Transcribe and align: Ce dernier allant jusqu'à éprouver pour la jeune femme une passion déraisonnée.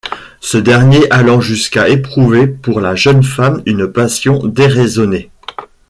Ce 0.39 0.57
dernier 0.57 1.07
allant 1.11 1.41
jusqu'à 1.41 1.87
éprouver 1.87 2.47
pour 2.47 2.79
la 2.81 2.95
jeune 2.95 3.21
femme 3.21 3.61
une 3.67 3.85
passion 3.87 4.43
déraisonnée. 4.47 5.29